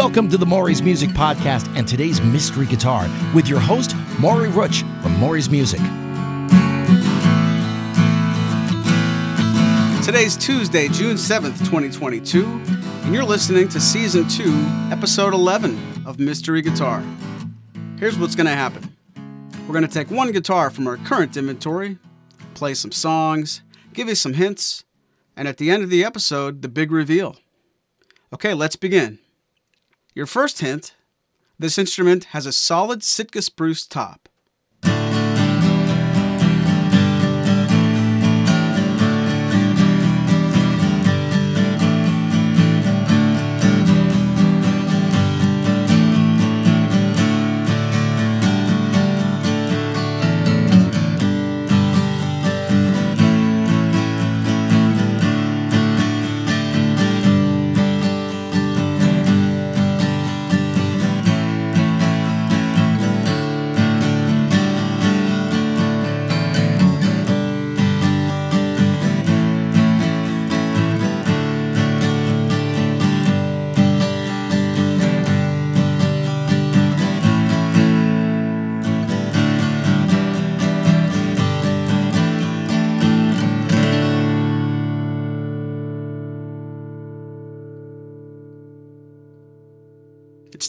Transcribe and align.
Welcome 0.00 0.30
to 0.30 0.38
the 0.38 0.46
Maury's 0.46 0.80
Music 0.80 1.10
Podcast 1.10 1.70
and 1.76 1.86
today's 1.86 2.22
Mystery 2.22 2.64
Guitar 2.64 3.06
with 3.34 3.46
your 3.46 3.60
host, 3.60 3.94
Maury 4.18 4.48
Rutch 4.48 4.80
from 5.02 5.20
Maury's 5.20 5.50
Music. 5.50 5.78
Today's 10.02 10.38
Tuesday, 10.38 10.88
June 10.88 11.16
7th, 11.16 11.58
2022, 11.58 12.46
and 12.46 13.14
you're 13.14 13.24
listening 13.24 13.68
to 13.68 13.78
Season 13.78 14.26
2, 14.26 14.44
Episode 14.90 15.34
11 15.34 16.06
of 16.06 16.18
Mystery 16.18 16.62
Guitar. 16.62 17.04
Here's 17.98 18.18
what's 18.18 18.34
going 18.34 18.46
to 18.46 18.52
happen 18.52 18.96
we're 19.66 19.74
going 19.74 19.86
to 19.86 19.92
take 19.92 20.10
one 20.10 20.32
guitar 20.32 20.70
from 20.70 20.86
our 20.86 20.96
current 20.96 21.36
inventory, 21.36 21.98
play 22.54 22.72
some 22.72 22.90
songs, 22.90 23.60
give 23.92 24.08
you 24.08 24.14
some 24.14 24.32
hints, 24.32 24.82
and 25.36 25.46
at 25.46 25.58
the 25.58 25.70
end 25.70 25.82
of 25.82 25.90
the 25.90 26.02
episode, 26.02 26.62
the 26.62 26.68
big 26.68 26.90
reveal. 26.90 27.36
Okay, 28.32 28.54
let's 28.54 28.76
begin. 28.76 29.18
Your 30.14 30.26
first 30.26 30.60
hint 30.60 30.94
this 31.60 31.76
instrument 31.76 32.24
has 32.32 32.46
a 32.46 32.52
solid 32.52 33.04
Sitka 33.04 33.42
spruce 33.42 33.86
top. 33.86 34.29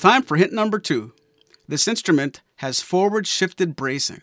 Time 0.01 0.23
for 0.23 0.35
hint 0.35 0.51
number 0.51 0.79
two. 0.79 1.13
This 1.67 1.87
instrument 1.87 2.41
has 2.55 2.81
forward 2.81 3.27
shifted 3.27 3.75
bracing. 3.75 4.21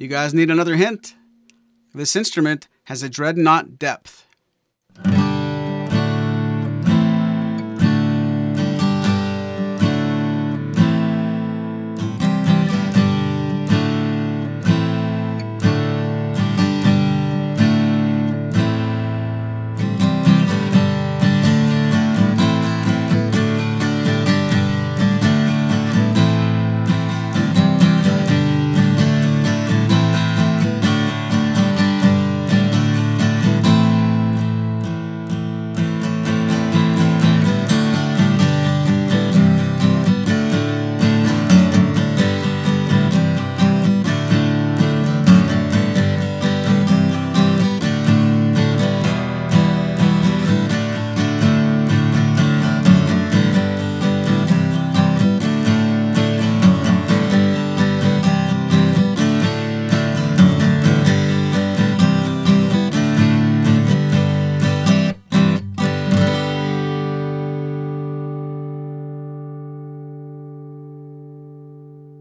You 0.00 0.08
guys 0.08 0.32
need 0.32 0.50
another 0.50 0.76
hint? 0.76 1.14
This 1.92 2.16
instrument 2.16 2.68
has 2.84 3.02
a 3.02 3.10
dreadnought 3.10 3.78
depth. 3.78 4.24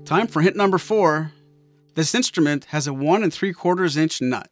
Time 0.10 0.26
for 0.26 0.42
hint 0.42 0.56
number 0.56 0.80
four. 0.80 1.34
This 1.94 2.16
instrument 2.16 2.66
has 2.70 2.88
a 2.88 2.94
one 2.94 3.22
and 3.22 3.32
three 3.32 3.54
quarters 3.54 3.96
inch 3.96 4.20
nut. 4.20 4.50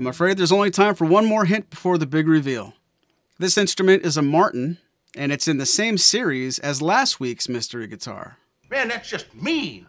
I'm 0.00 0.06
afraid 0.06 0.38
there's 0.38 0.50
only 0.50 0.70
time 0.70 0.94
for 0.94 1.04
one 1.04 1.26
more 1.26 1.44
hint 1.44 1.68
before 1.68 1.98
the 1.98 2.06
big 2.06 2.26
reveal. 2.26 2.72
This 3.38 3.58
instrument 3.58 4.02
is 4.02 4.16
a 4.16 4.22
Martin, 4.22 4.78
and 5.14 5.30
it's 5.30 5.46
in 5.46 5.58
the 5.58 5.66
same 5.66 5.98
series 5.98 6.58
as 6.58 6.80
last 6.80 7.20
week's 7.20 7.50
mystery 7.50 7.86
guitar. 7.86 8.38
Man, 8.70 8.88
that's 8.88 9.10
just 9.10 9.34
mean. 9.34 9.84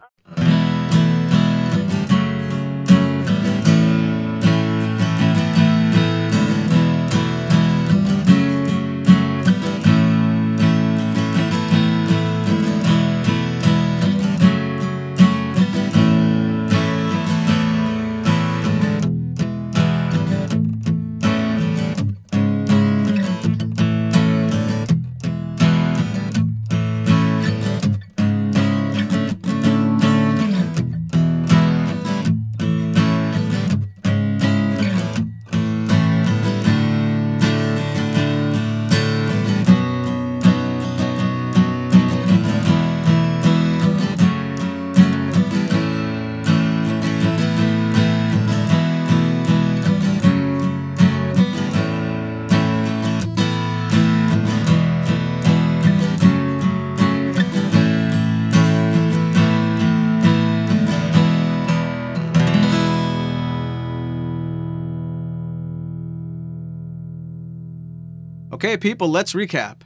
Okay, 68.64 68.76
people, 68.76 69.08
let's 69.08 69.32
recap. 69.32 69.80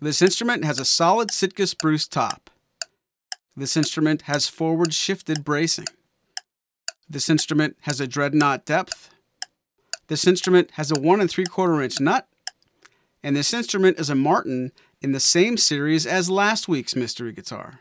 This 0.00 0.22
instrument 0.22 0.64
has 0.64 0.78
a 0.78 0.84
solid 0.84 1.32
Sitka 1.32 1.66
spruce 1.66 2.06
top. 2.06 2.48
This 3.56 3.76
instrument 3.76 4.22
has 4.22 4.46
forward 4.46 4.94
shifted 4.94 5.42
bracing. 5.42 5.88
This 7.08 7.28
instrument 7.28 7.76
has 7.80 8.00
a 8.00 8.06
dreadnought 8.06 8.64
depth. 8.64 9.10
This 10.06 10.24
instrument 10.24 10.70
has 10.74 10.92
a 10.92 11.00
one 11.00 11.20
and 11.20 11.28
three 11.28 11.46
quarter 11.46 11.82
inch 11.82 11.98
nut. 11.98 12.28
And 13.24 13.34
this 13.34 13.52
instrument 13.52 13.98
is 13.98 14.08
a 14.08 14.14
Martin 14.14 14.70
in 15.00 15.10
the 15.10 15.18
same 15.18 15.56
series 15.56 16.06
as 16.06 16.30
last 16.30 16.68
week's 16.68 16.94
mystery 16.94 17.32
guitar. 17.32 17.80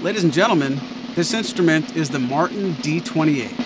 Ladies 0.00 0.24
and 0.24 0.32
gentlemen, 0.32 0.80
this 1.16 1.34
instrument 1.34 1.94
is 1.94 2.08
the 2.08 2.18
Martin 2.18 2.72
D28. 2.76 3.61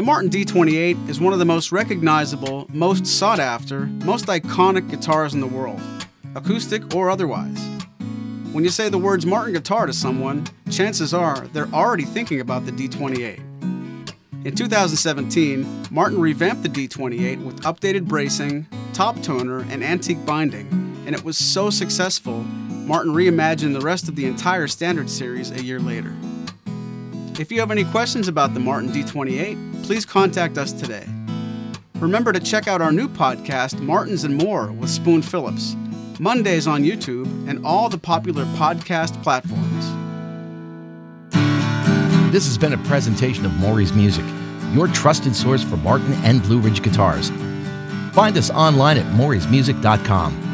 The 0.00 0.06
Martin 0.06 0.30
D28 0.30 1.10
is 1.10 1.20
one 1.20 1.34
of 1.34 1.38
the 1.38 1.44
most 1.44 1.72
recognizable, 1.72 2.66
most 2.70 3.04
sought 3.04 3.38
after, 3.38 3.80
most 3.80 4.28
iconic 4.28 4.88
guitars 4.88 5.34
in 5.34 5.40
the 5.40 5.46
world, 5.46 5.78
acoustic 6.34 6.94
or 6.94 7.10
otherwise. 7.10 7.60
When 8.52 8.64
you 8.64 8.70
say 8.70 8.88
the 8.88 8.96
words 8.96 9.26
Martin 9.26 9.52
guitar 9.52 9.84
to 9.84 9.92
someone, 9.92 10.46
chances 10.70 11.12
are 11.12 11.46
they're 11.48 11.68
already 11.74 12.04
thinking 12.04 12.40
about 12.40 12.64
the 12.64 12.72
D28. 12.72 13.40
In 14.46 14.54
2017, 14.54 15.88
Martin 15.90 16.18
revamped 16.18 16.62
the 16.62 16.70
D28 16.70 17.44
with 17.44 17.60
updated 17.60 18.06
bracing, 18.06 18.66
top 18.94 19.20
toner, 19.20 19.66
and 19.68 19.84
antique 19.84 20.24
binding, 20.24 20.66
and 21.04 21.14
it 21.14 21.22
was 21.24 21.36
so 21.36 21.68
successful, 21.68 22.38
Martin 22.40 23.12
reimagined 23.12 23.74
the 23.74 23.84
rest 23.84 24.08
of 24.08 24.16
the 24.16 24.24
entire 24.24 24.66
standard 24.66 25.10
series 25.10 25.50
a 25.50 25.62
year 25.62 25.78
later. 25.78 26.16
If 27.40 27.50
you 27.50 27.58
have 27.60 27.70
any 27.70 27.84
questions 27.84 28.28
about 28.28 28.52
the 28.52 28.60
Martin 28.60 28.90
D28, 28.90 29.84
please 29.84 30.04
contact 30.04 30.58
us 30.58 30.74
today. 30.74 31.06
Remember 31.94 32.34
to 32.34 32.38
check 32.38 32.68
out 32.68 32.82
our 32.82 32.92
new 32.92 33.08
podcast, 33.08 33.80
Martins 33.80 34.24
and 34.24 34.36
More, 34.36 34.70
with 34.72 34.90
Spoon 34.90 35.22
Phillips 35.22 35.74
Mondays 36.18 36.66
on 36.66 36.84
YouTube, 36.84 37.24
and 37.48 37.64
all 37.64 37.88
the 37.88 37.96
popular 37.96 38.44
podcast 38.56 39.22
platforms. 39.22 39.86
This 42.30 42.44
has 42.44 42.58
been 42.58 42.74
a 42.74 42.78
presentation 42.86 43.46
of 43.46 43.54
Maury's 43.54 43.94
Music, 43.94 44.26
your 44.74 44.86
trusted 44.88 45.34
source 45.34 45.64
for 45.64 45.78
Martin 45.78 46.12
and 46.22 46.42
Blueridge 46.42 46.82
guitars. 46.82 47.30
Find 48.14 48.36
us 48.36 48.50
online 48.50 48.98
at 48.98 49.06
maurysmusic.com. 49.14 50.49